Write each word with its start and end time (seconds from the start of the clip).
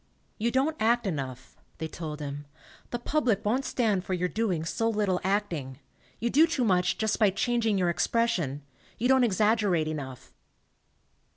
"You 0.39 0.49
don't 0.49 0.75
act 0.79 1.05
enough," 1.05 1.57
they 1.77 1.87
told 1.87 2.21
him. 2.21 2.47
"The 2.89 2.97
public 2.97 3.45
won't 3.45 3.65
stand 3.65 4.03
for 4.03 4.15
your 4.15 4.27
doing 4.29 4.65
so 4.65 4.89
little 4.89 5.21
acting. 5.23 5.77
You 6.19 6.31
do 6.31 6.47
too 6.47 6.63
much 6.63 6.97
just 6.97 7.19
by 7.19 7.29
changing 7.29 7.77
your 7.77 7.91
expression; 7.91 8.63
you 8.97 9.07
don't 9.07 9.23
ex 9.23 9.37
aggerate 9.39 9.85
enough." 9.87 10.33